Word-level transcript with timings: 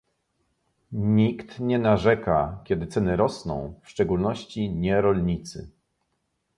Nikt 1.01 1.59
nie 1.59 1.79
narzeka, 1.79 2.61
kiedy 2.63 2.87
ceny 2.87 3.15
rosną, 3.15 3.79
w 3.83 3.89
szczególności 3.89 4.69
nie 4.69 5.01
rolnicy 5.01 5.69